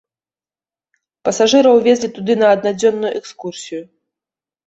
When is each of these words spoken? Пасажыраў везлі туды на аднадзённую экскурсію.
Пасажыраў 1.29 1.75
везлі 1.87 2.09
туды 2.17 2.33
на 2.43 2.47
аднадзённую 2.55 3.11
экскурсію. 3.19 3.81